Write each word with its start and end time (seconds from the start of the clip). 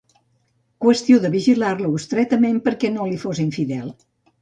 Qüestió 0.85 1.19
de 1.27 1.31
vigilar-lo 1.35 1.93
estretament 2.01 2.61
perquè 2.67 2.95
no 2.97 3.11
li 3.15 3.25
fos 3.29 3.47
infidel. 3.49 3.99